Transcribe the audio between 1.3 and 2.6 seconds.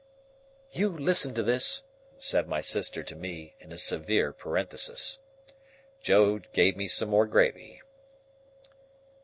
to this," said my